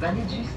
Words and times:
palais 0.00 0.22
de 0.22 0.28
justice. 0.28 0.48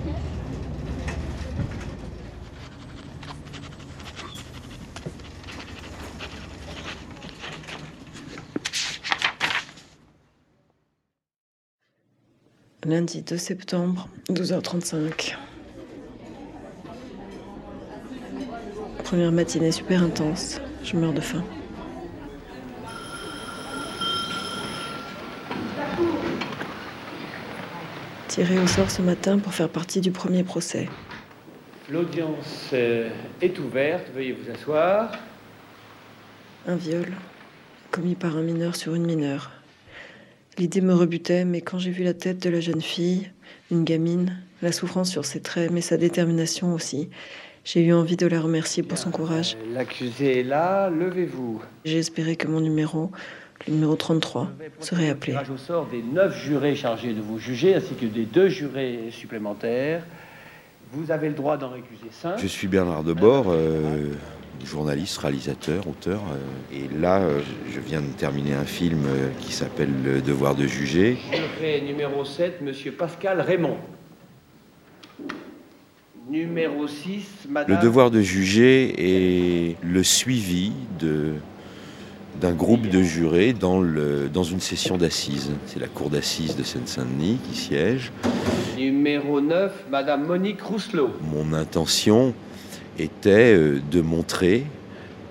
Lundi 12.84 13.22
2 13.22 13.38
septembre, 13.38 14.10
12h35. 14.30 15.36
Première 19.04 19.32
matinée 19.32 19.72
super 19.72 20.04
intense. 20.04 20.60
Je 20.84 20.98
meurs 20.98 21.14
de 21.14 21.22
faim. 21.22 21.44
Tiré 28.42 28.58
au 28.58 28.66
sort 28.66 28.90
ce 28.90 29.04
matin 29.04 29.38
pour 29.38 29.54
faire 29.54 29.70
partie 29.70 30.02
du 30.02 30.10
premier 30.10 30.44
procès. 30.44 30.90
L'audience 31.92 32.72
euh, 32.74 33.08
est 33.40 33.60
ouverte, 33.60 34.08
veuillez 34.16 34.32
vous 34.32 34.50
asseoir. 34.50 35.12
Un 36.66 36.76
viol 36.76 37.06
commis 37.92 38.16
par 38.16 38.38
un 38.38 38.42
mineur 38.42 38.76
sur 38.76 38.96
une 38.96 39.06
mineure. 39.06 39.52
L'idée 40.58 40.82
me 40.82 40.96
rebutait, 40.96 41.46
mais 41.46 41.62
quand 41.62 41.78
j'ai 41.78 41.92
vu 41.92 42.04
la 42.04 42.16
tête 42.16 42.42
de 42.42 42.50
la 42.50 42.62
jeune 42.62 42.82
fille, 42.82 43.30
une 43.70 43.84
gamine, 43.84 44.36
la 44.64 44.72
souffrance 44.72 45.12
sur 45.12 45.24
ses 45.24 45.42
traits, 45.42 45.70
mais 45.70 45.82
sa 45.82 45.98
détermination 45.98 46.74
aussi, 46.74 47.12
j'ai 47.64 47.84
eu 47.84 47.94
envie 47.94 48.18
de 48.18 48.26
la 48.26 48.42
remercier 48.42 48.82
pour 48.82 48.98
son 48.98 49.12
courage. 49.12 49.56
Euh, 49.56 49.76
L'accusé 49.76 50.40
est 50.40 50.44
là, 50.44 50.90
levez-vous. 50.90 51.62
J'ai 51.86 52.00
espéré 52.00 52.38
que 52.38 52.48
mon 52.48 52.60
numéro, 52.60 53.12
le 53.68 53.74
numéro 53.74 53.96
33, 53.96 54.50
serait 54.80 55.10
appelé. 55.10 55.34
Tirage 55.34 55.50
au 55.50 55.58
sort 55.58 55.86
des 55.88 56.02
neuf 56.04 56.36
jurés 56.38 56.76
chargés 56.76 57.14
de 57.14 57.22
vous 57.22 57.40
juger, 57.40 57.76
ainsi 57.76 57.94
que 57.96 58.06
des 58.06 58.26
deux 58.26 58.50
jurés 58.50 59.10
supplémentaires. 59.12 60.04
Vous 60.94 61.12
avez 61.12 61.30
le 61.30 61.36
droit 61.36 61.58
d'en 61.58 61.70
récuser 61.70 62.10
cinq. 62.12 62.38
Je 62.38 62.48
suis 62.48 62.68
Bernard 62.68 63.04
Debord, 63.04 63.46
euh, 63.50 64.10
journaliste, 64.66 65.18
réalisateur, 65.20 65.88
auteur. 65.88 66.22
euh, 66.32 66.76
et 66.78 67.00
là, 67.00 67.20
euh, 67.22 67.40
je 67.74 67.80
viens 67.80 68.02
de 68.02 68.12
terminer 68.18 68.54
un 68.54 68.66
film 68.66 69.06
euh, 69.06 69.30
qui 69.40 69.54
s'appelle 69.54 69.90
Le 70.04 70.22
devoir 70.22 70.56
de 70.56 70.68
juger. 70.68 71.18
Juré 71.32 71.82
numéro 71.82 72.26
7, 72.26 72.62
Monsieur 72.62 72.92
Pascal 72.92 73.42
Raymond. 73.42 73.78
Numéro 76.30 76.88
6, 76.88 77.48
Madame... 77.50 77.76
Le 77.78 77.82
devoir 77.82 78.12
de 78.12 78.22
juger 78.22 78.94
est 79.72 79.76
le 79.84 80.04
suivi 80.04 80.72
de 81.00 81.34
d'un 82.42 82.54
groupe 82.54 82.90
de 82.90 83.04
jurés 83.04 83.54
dans, 83.54 83.80
le, 83.80 84.28
dans 84.28 84.44
une 84.44 84.60
session 84.60 84.98
d'assises. 84.98 85.52
C'est 85.68 85.80
la 85.80 85.88
cour 85.88 86.10
d'assises 86.10 86.56
de 86.56 86.64
Seine-Saint-Denis 86.64 87.40
qui 87.48 87.58
siège. 87.58 88.12
Numéro 88.78 89.40
9, 89.40 89.86
Madame 89.92 90.26
Monique 90.26 90.62
Rousselot. 90.62 91.12
Mon 91.32 91.54
intention 91.54 92.34
était 92.98 93.54
euh, 93.56 93.80
de 93.92 94.02
montrer 94.02 94.66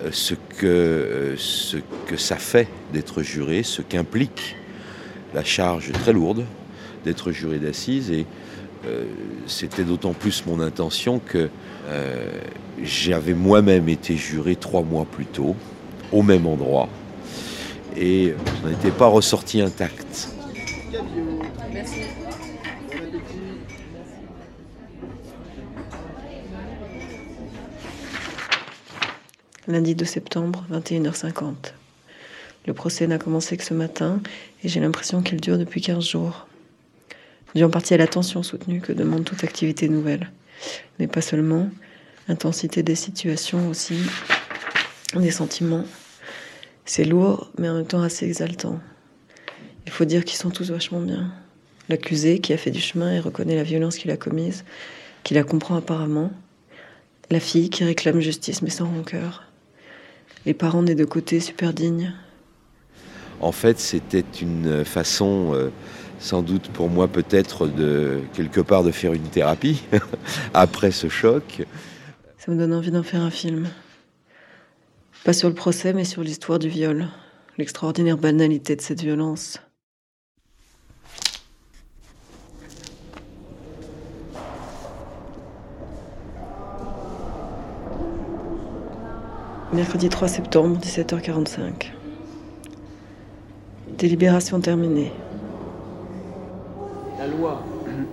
euh, 0.03 0.09
ce 0.11 0.33
que, 0.33 0.65
euh, 0.65 1.35
ce 1.37 1.77
que 2.07 2.15
ça 2.15 2.37
fait 2.37 2.69
d'être 2.93 3.21
juré, 3.21 3.63
ce 3.63 3.81
qu'implique 3.81 4.55
la 5.33 5.43
charge 5.43 5.91
très 5.91 6.13
lourde 6.13 6.45
d'être 7.03 7.31
juré 7.31 7.59
d'assises. 7.59 8.09
Et 8.11 8.25
euh, 8.87 9.03
c'était 9.47 9.83
d'autant 9.83 10.13
plus 10.13 10.45
mon 10.45 10.59
intention 10.59 11.19
que 11.19 11.49
euh, 11.89 12.31
j'avais 12.81 13.33
moi-même 13.33 13.89
été 13.89 14.15
juré 14.15 14.55
trois 14.55 14.81
mois 14.81 15.05
plus 15.05 15.25
tôt, 15.25 15.55
au 16.11 16.23
même 16.23 16.47
endroit, 16.47 16.89
et 17.95 18.33
je 18.35 18.67
n'en 18.67 18.73
étais 18.73 18.91
pas 18.91 19.07
ressorti 19.07 19.61
intact. 19.61 20.29
Lundi 29.67 29.95
2 29.95 30.05
septembre, 30.05 30.65
21h50. 30.71 31.53
Le 32.67 32.73
procès 32.73 33.07
n'a 33.07 33.17
commencé 33.17 33.57
que 33.57 33.63
ce 33.63 33.73
matin 33.73 34.19
et 34.63 34.69
j'ai 34.69 34.79
l'impression 34.79 35.21
qu'il 35.21 35.39
dure 35.39 35.57
depuis 35.57 35.81
15 35.81 36.03
jours. 36.03 36.47
Dû 37.55 37.63
en 37.63 37.69
partie 37.69 37.93
à 37.93 37.97
l'attention 37.97 38.43
soutenue 38.43 38.81
que 38.81 38.93
demande 38.93 39.23
toute 39.23 39.43
activité 39.43 39.89
nouvelle. 39.89 40.29
Mais 40.99 41.07
pas 41.07 41.21
seulement, 41.21 41.69
intensité 42.27 42.83
des 42.83 42.95
situations 42.95 43.67
aussi, 43.69 43.97
des 45.15 45.31
sentiments. 45.31 45.85
C'est 46.93 47.05
lourd, 47.05 47.49
mais 47.57 47.69
en 47.69 47.75
même 47.75 47.85
temps 47.85 48.01
assez 48.01 48.25
exaltant. 48.25 48.77
Il 49.85 49.93
faut 49.93 50.03
dire 50.03 50.25
qu'ils 50.25 50.37
sont 50.37 50.49
tous 50.49 50.71
vachement 50.71 50.99
bien. 50.99 51.31
L'accusé 51.87 52.39
qui 52.39 52.51
a 52.51 52.57
fait 52.57 52.69
du 52.69 52.81
chemin 52.81 53.13
et 53.13 53.21
reconnaît 53.21 53.55
la 53.55 53.63
violence 53.63 53.95
qu'il 53.95 54.11
a 54.11 54.17
commise, 54.17 54.65
qui 55.23 55.33
la 55.33 55.45
comprend 55.45 55.77
apparemment. 55.77 56.33
La 57.29 57.39
fille 57.39 57.69
qui 57.69 57.85
réclame 57.85 58.19
justice 58.19 58.61
mais 58.61 58.69
sans 58.69 58.87
rancœur. 58.87 59.45
Les 60.45 60.53
parents 60.53 60.83
des 60.83 60.93
deux 60.93 61.05
côtés 61.05 61.39
super 61.39 61.71
dignes. 61.71 62.13
En 63.39 63.53
fait, 63.53 63.79
c'était 63.79 64.25
une 64.41 64.83
façon, 64.83 65.53
euh, 65.53 65.69
sans 66.19 66.41
doute 66.41 66.67
pour 66.73 66.89
moi 66.89 67.07
peut-être, 67.07 67.67
de 67.67 68.19
quelque 68.33 68.59
part 68.59 68.83
de 68.83 68.91
faire 68.91 69.13
une 69.13 69.29
thérapie 69.29 69.81
après 70.53 70.91
ce 70.91 71.07
choc. 71.07 71.65
Ça 72.37 72.51
me 72.51 72.57
donne 72.57 72.73
envie 72.73 72.91
d'en 72.91 73.03
faire 73.03 73.21
un 73.21 73.31
film. 73.31 73.69
Pas 75.23 75.33
sur 75.33 75.49
le 75.49 75.53
procès, 75.53 75.93
mais 75.93 76.03
sur 76.03 76.23
l'histoire 76.23 76.57
du 76.57 76.67
viol. 76.67 77.07
L'extraordinaire 77.59 78.17
banalité 78.17 78.75
de 78.75 78.81
cette 78.81 79.03
violence. 79.03 79.61
Mercredi 89.71 90.09
3 90.09 90.27
septembre, 90.27 90.79
17h45. 90.81 91.91
Délibération 93.99 94.59
terminée. 94.59 95.11
La 97.19 97.27
loi 97.27 97.63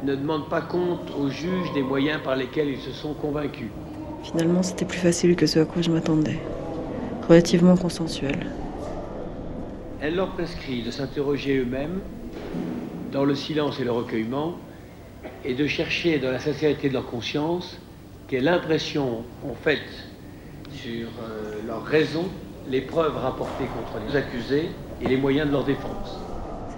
ne 0.04 0.14
demande 0.14 0.50
pas 0.50 0.60
compte 0.60 1.10
aux 1.19 1.30
juges 1.30 1.72
des 1.72 1.82
moyens 1.82 2.20
par 2.22 2.36
lesquels 2.36 2.69
ils 2.69 2.80
se 2.80 2.92
sont 2.92 3.14
convaincus. 3.14 3.70
Finalement, 4.25 4.62
c'était 4.62 4.84
plus 4.84 4.98
facile 4.98 5.36
que 5.36 5.46
ce 5.46 5.60
à 5.60 5.64
quoi 5.64 5.80
je 5.80 5.90
m'attendais. 5.90 6.38
Relativement 7.28 7.76
consensuel. 7.76 8.46
Elle 10.00 10.16
leur 10.16 10.30
prescrit 10.30 10.82
de 10.82 10.90
s'interroger 10.90 11.58
eux-mêmes 11.58 12.00
dans 13.12 13.24
le 13.24 13.34
silence 13.34 13.78
et 13.80 13.84
le 13.84 13.92
recueillement 13.92 14.54
et 15.44 15.52
de 15.54 15.66
chercher 15.66 16.18
dans 16.18 16.30
la 16.30 16.38
sincérité 16.38 16.88
de 16.88 16.94
leur 16.94 17.06
conscience 17.06 17.78
quelle 18.28 18.48
impression 18.48 19.24
ont 19.44 19.54
faite 19.54 20.06
sur 20.72 21.08
euh, 21.08 21.60
leur 21.66 21.84
raison 21.84 22.24
les 22.70 22.80
preuves 22.80 23.16
rapportées 23.16 23.64
contre 23.64 24.02
les 24.06 24.16
accusés 24.16 24.68
et 25.02 25.06
les 25.06 25.16
moyens 25.16 25.48
de 25.48 25.52
leur 25.52 25.64
défense. 25.64 26.18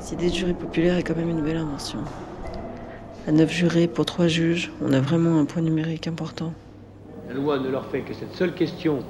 Cette 0.00 0.12
idée 0.18 0.30
de 0.30 0.34
jury 0.34 0.54
populaire 0.54 0.96
est 0.96 1.02
quand 1.04 1.16
même 1.16 1.30
une 1.30 1.42
belle 1.42 1.58
invention. 1.58 1.98
À 3.28 3.32
neuf 3.32 3.52
jurés 3.52 3.86
pour 3.86 4.04
trois 4.04 4.26
juges, 4.26 4.72
on 4.82 4.92
a 4.92 5.00
vraiment 5.00 5.38
un 5.38 5.44
point 5.44 5.62
numérique 5.62 6.08
important. 6.08 6.52
La 7.28 7.34
loi 7.34 7.58
ne 7.58 7.68
leur 7.68 7.86
fait 7.86 8.00
que 8.00 8.14
cette 8.14 8.34
seule 8.34 8.54
question 8.54 9.04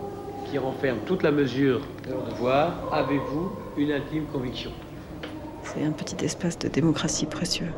qui 0.51 0.59
renferme 0.59 0.99
toute 1.07 1.23
la 1.23 1.31
mesure 1.31 1.81
de 2.05 2.13
leur 2.13 2.25
devoir. 2.25 2.73
Avez-vous 2.93 3.53
une 3.77 3.93
intime 3.93 4.25
conviction? 4.33 4.71
C'est 5.63 5.85
un 5.85 5.93
petit 5.93 6.25
espace 6.25 6.59
de 6.59 6.69
démocratie 6.69 7.27
précieux. 7.27 7.69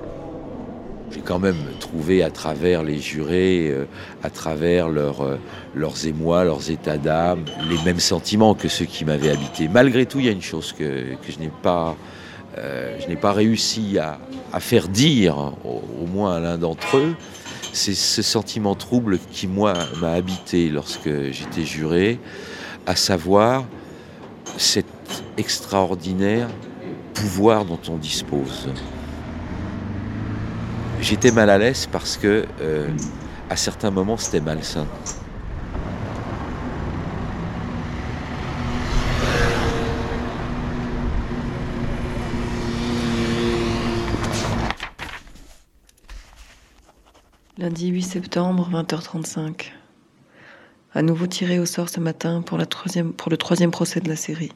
J'ai 1.10 1.21
quand 1.21 1.38
même 1.38 1.59
trouvé 1.78 2.22
à 2.22 2.31
travers 2.31 2.83
les 2.83 2.99
jurés, 2.99 3.69
euh, 3.71 3.84
à 4.22 4.31
travers 4.31 4.88
leur, 4.88 5.21
euh, 5.21 5.37
leurs 5.75 6.06
émois, 6.06 6.45
leurs 6.45 6.71
états 6.71 6.97
d'âme, 6.97 7.45
les 7.69 7.77
mêmes 7.84 8.01
sentiments 8.01 8.54
que 8.54 8.69
ceux 8.69 8.86
qui 8.86 9.04
m'avaient 9.04 9.28
habité. 9.30 9.68
Malgré 9.68 10.07
tout, 10.07 10.21
il 10.21 10.25
y 10.25 10.28
a 10.30 10.33
une 10.33 10.41
chose 10.41 10.72
que, 10.72 11.15
que 11.16 11.30
je 11.30 11.39
n'ai 11.39 11.51
pas, 11.63 11.97
euh, 12.57 12.97
je 12.98 13.09
n'ai 13.09 13.16
pas 13.16 13.33
réussi 13.33 13.98
à, 13.98 14.18
à 14.54 14.60
faire 14.60 14.89
dire, 14.89 15.36
au, 15.65 15.83
au 16.03 16.07
moins 16.07 16.36
à 16.36 16.41
l'un 16.41 16.57
d'entre 16.57 16.97
eux, 16.97 17.15
c'est 17.75 17.95
ce 17.95 18.22
sentiment 18.22 18.75
trouble 18.75 19.18
qui, 19.30 19.47
moi, 19.47 19.75
m'a 20.01 20.13
habité 20.13 20.71
lorsque 20.71 21.10
j'étais 21.30 21.65
juré, 21.65 22.18
à 22.86 22.96
savoir 22.96 23.64
cet 24.56 24.86
extraordinaire 25.36 26.48
pouvoir 27.14 27.64
dont 27.64 27.80
on 27.88 27.96
dispose. 27.96 28.68
J'étais 31.00 31.32
mal 31.32 31.50
à 31.50 31.58
l'aise 31.58 31.88
parce 31.90 32.16
que, 32.16 32.46
euh, 32.60 32.88
à 33.50 33.56
certains 33.56 33.90
moments, 33.90 34.16
c'était 34.16 34.40
malsain. 34.40 34.86
Lundi 47.58 47.88
8 47.88 48.02
septembre, 48.02 48.68
20h35. 48.72 49.72
À 50.94 51.00
nouveau 51.00 51.27
tiré 51.27 51.59
au 51.59 51.65
sort 51.65 51.89
ce 51.89 52.00
matin 52.00 52.42
pour, 52.42 52.59
la 52.59 52.66
troisième, 52.66 53.15
le 53.30 53.36
troisième 53.39 53.71
procès 53.71 54.00
de 54.00 54.10
la 54.10 54.16
série. 54.16 54.53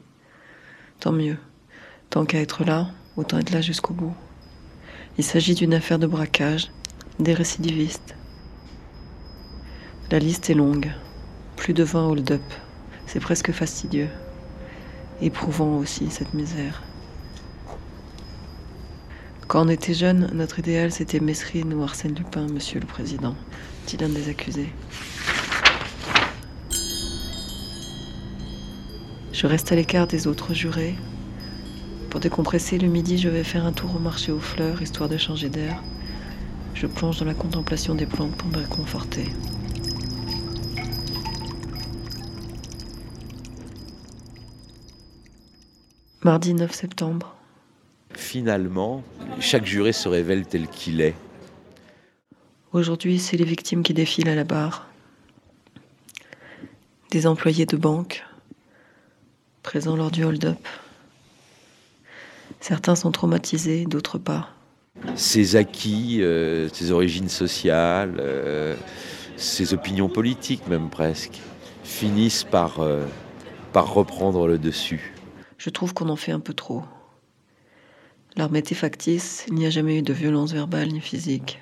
Tant 0.99 1.11
mieux. 1.11 1.37
Tant 2.11 2.25
qu'à 2.25 2.39
être 2.39 2.63
là, 2.63 2.91
autant 3.15 3.39
être 3.39 3.49
là 3.49 3.61
jusqu'au 3.61 3.95
bout. 3.95 4.13
Il 5.17 5.23
s'agit 5.23 5.55
d'une 5.55 5.73
affaire 5.73 5.97
de 5.97 6.05
braquage, 6.05 6.69
des 7.19 7.33
récidivistes. 7.33 8.15
La 10.11 10.19
liste 10.19 10.51
est 10.51 10.53
longue. 10.53 10.91
Plus 11.55 11.73
de 11.73 11.83
20 11.83 12.07
hold-up. 12.07 12.43
C'est 13.07 13.19
presque 13.19 13.51
fastidieux. 13.51 14.09
Éprouvant 15.21 15.77
aussi 15.77 16.11
cette 16.11 16.35
misère. 16.35 16.83
Quand 19.47 19.65
on 19.65 19.69
était 19.69 19.95
jeune, 19.95 20.29
notre 20.33 20.59
idéal 20.59 20.91
c'était 20.91 21.19
Messrine 21.19 21.73
ou 21.73 21.81
Arsène 21.81 22.13
Lupin, 22.13 22.45
monsieur 22.45 22.79
le 22.79 22.85
président, 22.85 23.33
dit 23.87 23.97
l'un 23.97 24.09
des 24.09 24.29
accusés. 24.29 24.69
Je 29.37 29.45
reste 29.45 29.71
à 29.71 29.75
l'écart 29.75 30.07
des 30.07 30.25
autres 30.25 30.55
jurés. 30.55 30.95
Pour 32.09 32.19
décompresser 32.19 32.79
le 32.79 32.87
midi, 32.87 33.19
je 33.19 33.29
vais 33.29 33.43
faire 33.43 33.67
un 33.67 33.71
tour 33.71 33.95
au 33.95 33.99
marché 33.99 34.31
aux 34.31 34.39
fleurs, 34.39 34.81
histoire 34.81 35.09
de 35.09 35.17
changer 35.17 35.47
d'air. 35.47 35.83
Je 36.73 36.87
plonge 36.87 37.19
dans 37.19 37.25
la 37.27 37.35
contemplation 37.35 37.93
des 37.93 38.07
plantes 38.07 38.35
pour 38.35 38.49
me 38.49 38.57
réconforter. 38.57 39.25
Mardi 46.23 46.55
9 46.55 46.73
septembre. 46.73 47.35
Finalement, 48.15 49.03
chaque 49.39 49.67
juré 49.67 49.91
se 49.91 50.09
révèle 50.09 50.47
tel 50.47 50.67
qu'il 50.67 50.99
est. 50.99 51.13
Aujourd'hui, 52.71 53.19
c'est 53.19 53.37
les 53.37 53.45
victimes 53.45 53.83
qui 53.83 53.93
défilent 53.93 54.29
à 54.29 54.35
la 54.35 54.45
barre. 54.45 54.87
Des 57.11 57.27
employés 57.27 57.67
de 57.67 57.77
banque, 57.77 58.23
présents 59.67 59.97
lors 59.97 60.11
du 60.11 60.23
hold-up. 60.23 60.65
Certains 62.61 62.95
sont 62.95 63.11
traumatisés, 63.11 63.83
d'autres 63.83 64.17
pas. 64.17 64.47
Ses 65.15 65.57
acquis, 65.57 66.21
euh, 66.21 66.69
ses 66.69 66.93
origines 66.93 67.27
sociales, 67.27 68.15
euh, 68.21 68.77
ses 69.35 69.73
opinions 69.73 70.07
politiques 70.07 70.65
même 70.69 70.89
presque, 70.89 71.41
finissent 71.83 72.45
par, 72.45 72.79
euh, 72.79 73.05
par 73.73 73.93
reprendre 73.93 74.47
le 74.47 74.57
dessus. 74.57 75.13
Je 75.57 75.69
trouve 75.69 75.93
qu'on 75.93 76.07
en 76.07 76.15
fait 76.15 76.31
un 76.31 76.39
peu 76.39 76.53
trop. 76.53 76.83
L'arme 78.37 78.55
était 78.55 78.73
factice, 78.73 79.43
il 79.49 79.55
n'y 79.55 79.65
a 79.65 79.69
jamais 79.69 79.99
eu 79.99 80.01
de 80.01 80.13
violence 80.13 80.53
verbale 80.53 80.87
ni 80.87 81.01
physique. 81.01 81.59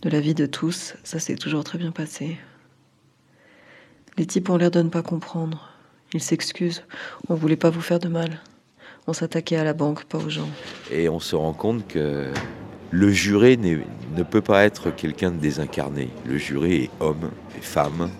De 0.00 0.08
la 0.08 0.20
vie 0.20 0.34
de 0.34 0.46
tous, 0.46 0.94
ça 1.04 1.18
s'est 1.18 1.36
toujours 1.36 1.62
très 1.62 1.76
bien 1.76 1.92
passé. 1.92 2.38
Les 4.16 4.24
types 4.24 4.48
ont 4.48 4.56
l'air 4.56 4.70
de 4.70 4.80
ne 4.80 4.88
pas 4.88 5.02
comprendre. 5.02 5.77
Ils 6.14 6.22
s'excusent. 6.22 6.84
On 7.28 7.34
voulait 7.34 7.56
pas 7.56 7.70
vous 7.70 7.80
faire 7.80 7.98
de 7.98 8.08
mal. 8.08 8.40
On 9.06 9.12
s'attaquait 9.12 9.56
à 9.56 9.64
la 9.64 9.74
banque, 9.74 10.04
pas 10.04 10.18
aux 10.18 10.30
gens. 10.30 10.48
Et 10.90 11.08
on 11.08 11.20
se 11.20 11.36
rend 11.36 11.52
compte 11.52 11.86
que 11.86 12.32
le 12.90 13.10
juré 13.10 13.56
ne 13.56 14.22
peut 14.22 14.40
pas 14.40 14.64
être 14.64 14.90
quelqu'un 14.90 15.30
de 15.30 15.36
désincarné. 15.36 16.08
Le 16.26 16.38
juré 16.38 16.84
est 16.84 16.90
homme 17.00 17.30
et 17.56 17.60
femme. 17.60 18.10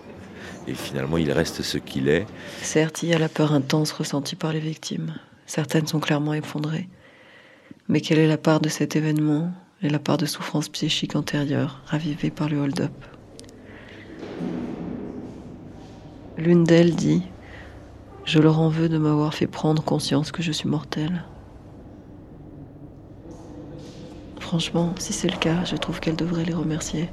Et 0.67 0.73
finalement, 0.73 1.17
il 1.17 1.31
reste 1.31 1.63
ce 1.63 1.79
qu'il 1.79 2.09
est. 2.09 2.27
Certes, 2.61 3.01
il 3.01 3.09
y 3.09 3.13
a 3.13 3.19
la 3.19 3.29
peur 3.29 3.53
intense 3.53 3.91
ressentie 3.91 4.35
par 4.35 4.53
les 4.53 4.59
victimes. 4.59 5.15
Certaines 5.47 5.87
sont 5.87 5.99
clairement 5.99 6.35
effondrées. 6.35 6.87
Mais 7.87 8.01
quelle 8.01 8.19
est 8.19 8.27
la 8.27 8.37
part 8.37 8.59
de 8.59 8.69
cet 8.69 8.95
événement 8.95 9.51
et 9.81 9.89
la 9.89 9.97
part 9.97 10.17
de 10.17 10.27
souffrance 10.27 10.69
psychique 10.69 11.15
antérieure, 11.15 11.81
ravivée 11.87 12.29
par 12.29 12.49
le 12.49 12.59
hold-up? 12.59 12.91
L'une 16.37 16.63
d'elles 16.63 16.95
dit 16.95 17.23
Je 18.25 18.39
leur 18.39 18.59
en 18.59 18.69
veux 18.69 18.89
de 18.89 18.97
m'avoir 18.97 19.33
fait 19.33 19.47
prendre 19.47 19.83
conscience 19.83 20.31
que 20.31 20.43
je 20.43 20.51
suis 20.51 20.69
mortelle. 20.69 21.23
Franchement, 24.39 24.95
si 24.97 25.13
c'est 25.13 25.29
le 25.29 25.37
cas, 25.37 25.63
je 25.63 25.75
trouve 25.75 25.99
qu'elle 25.99 26.15
devrait 26.15 26.45
les 26.45 26.53
remercier. 26.53 27.09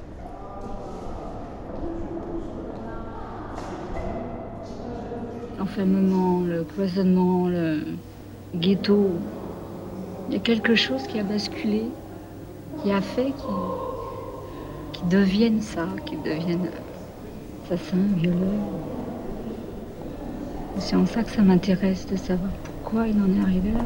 L'enfermement, 5.59 6.43
le 6.43 6.65
cloisonnement, 6.65 7.49
le 7.49 7.99
ghetto, 8.55 9.23
il 10.29 10.35
y 10.35 10.37
a 10.37 10.41
quelque 10.41 10.75
chose 10.75 11.07
qui 11.07 11.19
a 11.19 11.25
basculé, 11.25 11.85
qui 12.83 12.93
a 12.93 13.01
fait 13.01 13.35
qu'ils 14.93 15.09
deviennent 15.09 15.63
ça, 15.63 15.87
qu'ils 16.07 16.23
deviennent 16.23 16.71
assassins, 17.65 18.09
violeurs. 18.15 19.06
C'est 20.79 20.95
en 20.95 21.07
ça 21.07 21.23
que 21.23 21.31
ça 21.31 21.43
m'intéresse 21.43 22.07
de 22.07 22.17
savoir 22.17 22.51
pourquoi 22.63 23.09
il 23.09 23.17
en 23.21 23.35
est 23.35 23.43
arrivé 23.43 23.73
là. 23.73 23.85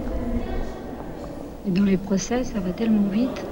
Et 1.66 1.70
dans 1.70 1.84
les 1.84 1.96
procès, 1.96 2.42
ça 2.44 2.58
va 2.60 2.72
tellement 2.72 3.08
vite 3.08 3.44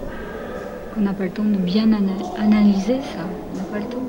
qu'on 0.94 1.02
n'a 1.02 1.12
pas 1.12 1.24
le 1.24 1.30
temps 1.30 1.44
de 1.44 1.56
bien 1.56 1.90
analyser 2.38 3.00
ça. 3.00 3.26
On 3.52 3.56
n'a 3.56 3.64
pas 3.64 3.78
le 3.78 3.84
temps. 3.84 4.02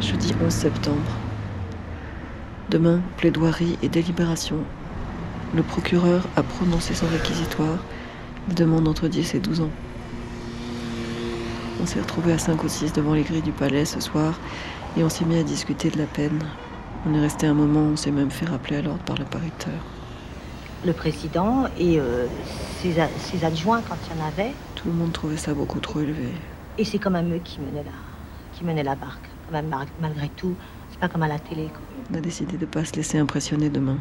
Jeudi 0.00 0.34
11 0.44 0.52
septembre. 0.52 0.96
Demain, 2.70 3.00
plaidoirie 3.16 3.78
et 3.82 3.88
délibération. 3.88 4.56
Le 5.54 5.62
procureur 5.62 6.28
a 6.36 6.42
prononcé 6.42 6.94
son 6.94 7.06
réquisitoire. 7.06 7.78
Il 8.48 8.54
demande 8.54 8.86
entre 8.86 9.08
10 9.08 9.34
et 9.34 9.40
12 9.40 9.62
ans. 9.62 9.70
On 11.80 11.86
s'est 11.86 12.00
retrouvés 12.00 12.32
à 12.32 12.38
5 12.38 12.62
ou 12.64 12.68
6 12.68 12.92
devant 12.92 13.14
les 13.14 13.22
grilles 13.22 13.42
du 13.42 13.52
palais 13.52 13.84
ce 13.84 14.00
soir 14.00 14.38
et 14.96 15.04
on 15.04 15.08
s'est 15.08 15.24
mis 15.24 15.38
à 15.38 15.44
discuter 15.44 15.90
de 15.90 15.98
la 15.98 16.06
peine. 16.06 16.40
On 17.06 17.14
est 17.14 17.20
resté 17.20 17.46
un 17.46 17.54
moment, 17.54 17.80
on 17.80 17.96
s'est 17.96 18.10
même 18.10 18.32
fait 18.32 18.46
rappeler 18.46 18.76
à 18.76 18.82
l'ordre 18.82 19.02
par 19.04 19.16
l'appariteur. 19.16 19.74
Le 20.84 20.92
président 20.92 21.66
et 21.78 22.00
euh, 22.00 22.26
ses, 22.80 22.94
ses, 23.18 23.44
adjoints 23.44 23.80
quand 23.88 23.96
il 24.06 24.18
y 24.18 24.20
en 24.20 24.26
avait. 24.26 24.54
Tout 24.74 24.88
le 24.88 24.94
monde 24.94 25.12
trouvait 25.12 25.36
ça 25.36 25.54
beaucoup 25.54 25.78
trop 25.78 26.00
élevé. 26.00 26.28
Et 26.78 26.84
c'est 26.84 26.98
quand 26.98 27.10
même 27.10 27.32
eux 27.32 27.40
qui 27.42 27.60
menaient 27.60 27.84
la, 27.84 27.92
qui 28.54 28.64
menaient 28.64 28.82
la 28.82 28.96
barque. 28.96 29.28
Quand 29.46 29.52
même, 29.52 29.72
malgré 30.00 30.28
tout, 30.30 30.54
c'est 30.90 30.98
pas 30.98 31.08
comme 31.08 31.22
à 31.22 31.28
la 31.28 31.38
télé. 31.38 31.66
Quoi. 31.66 31.80
On 32.12 32.14
a 32.16 32.20
décidé 32.20 32.56
de 32.56 32.66
ne 32.66 32.70
pas 32.70 32.84
se 32.84 32.94
laisser 32.94 33.18
impressionner 33.18 33.70
demain. 33.70 33.98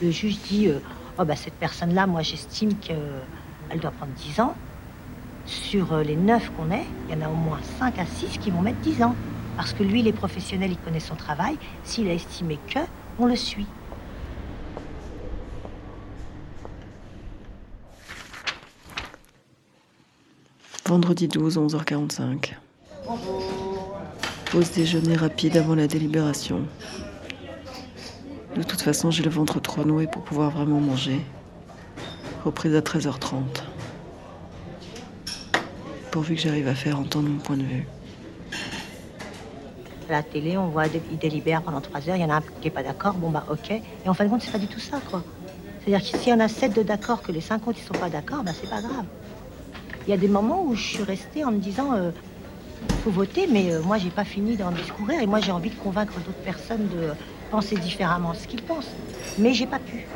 Le 0.00 0.10
juge 0.10 0.38
dit 0.48 0.68
euh, 0.68 0.78
oh 1.18 1.24
bah, 1.24 1.36
cette 1.36 1.54
personne-là, 1.54 2.06
moi 2.06 2.22
j'estime 2.22 2.74
qu'elle 2.76 3.80
doit 3.80 3.90
prendre 3.90 4.12
10 4.12 4.40
ans. 4.40 4.54
Sur 5.48 5.94
euh, 5.94 6.02
les 6.02 6.14
9 6.14 6.52
qu'on 6.56 6.70
est, 6.70 6.84
il 7.08 7.14
y 7.14 7.18
en 7.18 7.26
a 7.26 7.30
au 7.30 7.34
moins 7.34 7.58
5 7.78 7.98
à 7.98 8.04
6 8.04 8.38
qui 8.38 8.50
vont 8.50 8.60
mettre 8.60 8.80
10 8.80 9.02
ans. 9.02 9.14
Parce 9.56 9.72
que 9.72 9.82
lui, 9.82 10.02
les 10.02 10.12
professionnels, 10.12 10.72
il 10.72 10.78
connaît 10.78 11.00
son 11.00 11.14
travail. 11.16 11.56
S'il 11.84 12.06
a 12.08 12.12
estimé 12.12 12.58
que, 12.68 12.80
on 13.18 13.26
le 13.26 13.34
suit. 13.34 13.66
Vendredi 20.86 21.28
12, 21.28 21.58
11h45. 21.58 22.54
Pause 24.50 24.70
déjeuner 24.72 25.16
rapide 25.16 25.56
avant 25.56 25.74
la 25.74 25.86
délibération. 25.86 26.66
De 28.54 28.62
toute 28.62 28.82
façon, 28.82 29.10
j'ai 29.10 29.22
le 29.22 29.30
ventre 29.30 29.60
trop 29.60 29.84
noué 29.84 30.06
pour 30.06 30.22
pouvoir 30.22 30.50
vraiment 30.50 30.80
manger. 30.80 31.20
Reprise 32.44 32.74
à 32.74 32.80
13h30. 32.80 33.42
Pourvu 36.18 36.34
que 36.34 36.40
j'arrive 36.40 36.66
à 36.66 36.74
faire 36.74 36.98
entendre 36.98 37.28
mon 37.28 37.38
point 37.38 37.56
de 37.56 37.62
vue. 37.62 37.86
À 40.08 40.12
la 40.14 40.22
télé, 40.24 40.58
on 40.58 40.66
voit, 40.66 40.86
ils 41.12 41.16
délibèrent 41.16 41.62
pendant 41.62 41.80
3 41.80 42.08
heures, 42.08 42.16
il 42.16 42.22
y 42.22 42.24
en 42.24 42.30
a 42.30 42.38
un 42.38 42.40
qui 42.40 42.64
n'est 42.64 42.70
pas 42.70 42.82
d'accord, 42.82 43.14
bon 43.14 43.30
bah 43.30 43.44
ok. 43.48 43.70
Et 43.70 44.08
en 44.08 44.14
fin 44.14 44.24
de 44.24 44.28
compte, 44.28 44.42
c'est 44.42 44.50
pas 44.50 44.58
du 44.58 44.66
tout 44.66 44.80
ça, 44.80 44.98
quoi. 45.08 45.22
C'est-à-dire 45.78 46.00
que 46.00 46.18
s'il 46.18 46.30
y 46.30 46.32
en 46.32 46.40
a 46.40 46.48
7 46.48 46.74
de 46.74 46.82
d'accord, 46.82 47.22
que 47.22 47.30
les 47.30 47.40
5 47.40 47.68
autres, 47.68 47.78
ils 47.80 47.86
sont 47.86 48.00
pas 48.00 48.10
d'accord, 48.10 48.42
bah 48.42 48.50
c'est 48.52 48.68
pas 48.68 48.80
grave. 48.80 49.04
Il 50.08 50.10
y 50.10 50.12
a 50.12 50.16
des 50.16 50.26
moments 50.26 50.64
où 50.64 50.74
je 50.74 50.82
suis 50.82 51.04
restée 51.04 51.44
en 51.44 51.52
me 51.52 51.58
disant, 51.58 51.92
euh, 51.94 52.10
faut 53.04 53.12
voter, 53.12 53.46
mais 53.46 53.70
euh, 53.70 53.80
moi, 53.80 53.98
j'ai 53.98 54.10
pas 54.10 54.24
fini 54.24 54.56
d'en 54.56 54.72
discourir 54.72 55.20
et 55.20 55.26
moi, 55.28 55.38
j'ai 55.38 55.52
envie 55.52 55.70
de 55.70 55.76
convaincre 55.76 56.14
d'autres 56.26 56.44
personnes 56.44 56.88
de 56.88 57.12
penser 57.52 57.76
différemment 57.76 58.34
ce 58.34 58.48
qu'ils 58.48 58.62
pensent. 58.62 58.90
Mais 59.38 59.54
j'ai 59.54 59.66
pas 59.66 59.78
pu. 59.78 60.08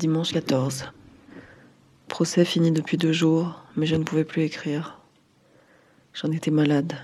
Dimanche 0.00 0.32
14. 0.32 0.86
Procès 2.08 2.44
fini 2.44 2.72
depuis 2.72 2.96
deux 2.96 3.12
jours, 3.12 3.62
mais 3.76 3.86
je 3.86 3.96
ne 3.96 4.02
pouvais 4.02 4.24
plus 4.24 4.42
écrire. 4.42 4.98
J'en 6.14 6.32
étais 6.32 6.50
malade. 6.50 6.94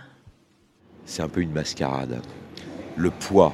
C'est 1.05 1.23
un 1.23 1.29
peu 1.29 1.43
une 1.43 1.53
mascarade 1.53 2.21
le 2.97 3.11
poids 3.11 3.53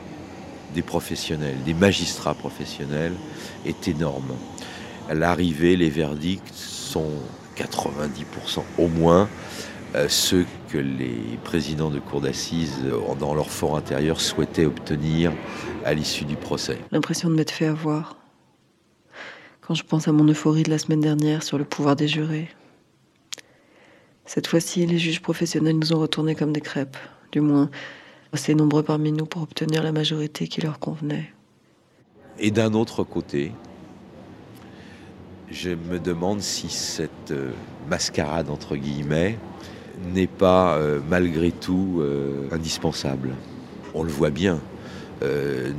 des 0.75 0.83
professionnels, 0.83 1.57
des 1.67 1.75
magistrats 1.75 2.35
professionnels 2.35 3.15
est 3.67 3.89
énorme. 3.89 4.33
À 5.09 5.15
l'arrivée, 5.15 5.77
les 5.77 5.91
verdicts 5.91 6.55
sont 6.55 7.11
90% 7.57 8.63
au 8.79 8.89
moins 8.89 9.29
euh, 9.95 10.07
ceux 10.09 10.47
que 10.71 10.79
les 10.79 11.39
présidents 11.45 11.91
de 11.91 11.99
cour 11.99 12.23
d'assises, 12.23 12.79
euh, 12.85 13.15
dans 13.19 13.35
leur 13.35 13.51
fort 13.51 13.77
intérieur, 13.77 14.21
souhaitaient 14.21 14.65
obtenir 14.65 15.33
à 15.85 15.93
l'issue 15.93 16.25
du 16.25 16.37
procès. 16.37 16.79
L'impression 16.93 17.29
de 17.29 17.35
m'être 17.35 17.51
fait 17.51 17.67
avoir. 17.67 18.22
Quand 19.62 19.75
je 19.75 19.85
pense 19.85 20.09
à 20.09 20.12
mon 20.12 20.28
euphorie 20.28 20.64
de 20.64 20.71
la 20.71 20.78
semaine 20.78 21.00
dernière 21.00 21.42
sur 21.42 21.57
le 21.57 21.64
pouvoir 21.64 21.97
des 21.97 22.09
jurés. 22.09 22.49
Cette 24.26 24.47
fois-ci, 24.47 24.87
les 24.87 24.99
juges 24.99 25.23
professionnels 25.23 25.78
nous 25.78 25.92
ont 25.92 26.00
retournés 26.00 26.35
comme 26.35 26.52
des 26.52 26.61
crêpes, 26.61 26.97
du 27.31 27.40
moins 27.40 27.71
assez 28.33 28.54
nombreux 28.54 28.83
parmi 28.83 29.12
nous 29.12 29.26
pour 29.26 29.42
obtenir 29.42 29.83
la 29.83 29.92
majorité 29.92 30.49
qui 30.49 30.61
leur 30.61 30.78
convenait. 30.78 31.33
Et 32.38 32.50
d'un 32.50 32.73
autre 32.75 33.04
côté, 33.04 33.52
je 35.50 35.71
me 35.71 35.99
demande 35.99 36.40
si 36.40 36.69
cette 36.69 37.31
euh, 37.31 37.50
mascarade, 37.88 38.49
entre 38.49 38.75
guillemets, 38.75 39.38
n'est 40.14 40.26
pas 40.26 40.76
euh, 40.76 41.00
malgré 41.09 41.52
tout 41.52 41.99
euh, 42.00 42.49
indispensable. 42.50 43.35
On 43.95 44.02
le 44.02 44.11
voit 44.11 44.31
bien, 44.31 44.61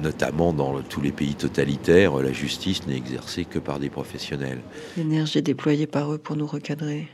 notamment 0.01 0.53
dans 0.53 0.81
tous 0.81 1.01
les 1.01 1.11
pays 1.11 1.35
totalitaires, 1.35 2.15
la 2.17 2.31
justice 2.31 2.85
n'est 2.87 2.97
exercée 2.97 3.45
que 3.45 3.59
par 3.59 3.79
des 3.79 3.89
professionnels. 3.89 4.61
L'énergie 4.97 5.41
déployée 5.41 5.87
par 5.87 6.13
eux 6.13 6.17
pour 6.17 6.35
nous 6.35 6.47
recadrer. 6.47 7.07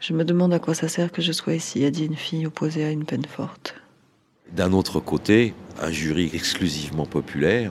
Je 0.00 0.14
me 0.14 0.24
demande 0.24 0.54
à 0.54 0.58
quoi 0.58 0.74
ça 0.74 0.88
sert 0.88 1.12
que 1.12 1.20
je 1.20 1.32
sois 1.32 1.54
ici, 1.54 1.84
a 1.84 1.90
dit 1.90 2.06
une 2.06 2.16
fille 2.16 2.46
opposée 2.46 2.84
à 2.84 2.90
une 2.90 3.04
peine 3.04 3.26
forte. 3.26 3.74
D'un 4.52 4.72
autre 4.72 4.98
côté, 4.98 5.54
un 5.80 5.90
jury 5.90 6.30
exclusivement 6.32 7.06
populaire, 7.06 7.70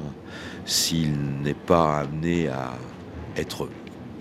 s'il 0.65 1.13
n'est 1.43 1.53
pas 1.53 2.01
amené 2.01 2.47
à 2.47 2.77
être 3.35 3.67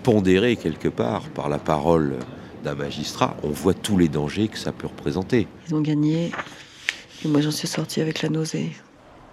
pondéré 0.03 0.55
quelque 0.55 0.87
part 0.89 1.29
par 1.29 1.49
la 1.49 1.59
parole 1.59 2.15
d'un 2.63 2.75
magistrat, 2.75 3.37
on 3.43 3.49
voit 3.49 3.73
tous 3.73 3.97
les 3.97 4.07
dangers 4.07 4.47
que 4.47 4.57
ça 4.57 4.71
peut 4.71 4.87
représenter. 4.87 5.47
Ils 5.67 5.75
ont 5.75 5.81
gagné, 5.81 6.31
et 7.23 7.27
moi 7.27 7.41
j'en 7.41 7.51
suis 7.51 7.67
sorti 7.67 8.01
avec 8.01 8.21
la 8.21 8.29
nausée, 8.29 8.71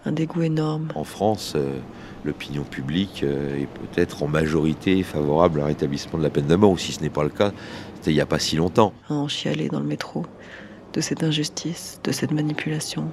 un 0.05 0.13
dégoût 0.13 0.43
énorme. 0.43 0.89
En 0.95 1.05
France, 1.05 1.55
euh, 1.57 1.79
l'opinion 2.25 2.65
publique 2.65 3.23
euh, 3.23 3.63
est 3.63 3.67
peut-être 3.67 4.23
en 4.23 4.29
majorité 4.29 5.03
favorable 5.03 5.61
à 5.61 5.65
un 5.65 5.67
rétablissement 5.67 6.19
de 6.19 6.25
la 6.25 6.31
peine 6.31 6.47
de 6.47 6.57
mort, 6.57 6.73
ou 6.73 6.79
si 6.79 6.93
ce 6.93 7.01
n'est 7.01 7.11
pas 7.11 7.23
le 7.23 7.29
cas, 7.31 7.53
c'était 7.95 8.11
il 8.11 8.15
n'y 8.15 8.21
a 8.21 8.27
pas 8.27 8.39
si 8.39 8.57
longtemps. 8.57 8.93
À 9.09 9.15
en 9.15 9.29
chialer 9.29 9.69
dans 9.69 9.81
le 9.81 9.87
métro, 9.87 10.27
de 10.93 11.01
cette 11.01 11.23
injustice, 11.23 12.01
de 12.05 12.13
cette 12.13 12.33
manipulation. 12.33 13.11